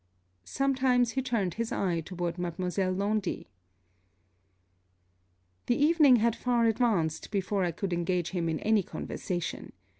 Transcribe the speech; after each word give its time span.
Sometimes 0.47 1.11
he 1.11 1.21
turned 1.21 1.53
his 1.53 1.71
eye 1.71 1.99
toward 2.01 2.39
Mademoiselle 2.39 2.91
Laundy. 2.91 3.51
The 5.67 5.75
evening 5.77 6.15
had 6.15 6.35
far 6.35 6.65
advanced 6.65 7.29
before 7.29 7.63
I 7.63 7.71
could 7.71 7.93
engage 7.93 8.31
him 8.31 8.49
in 8.49 8.59
any 8.61 8.81
conversation. 8.81 9.73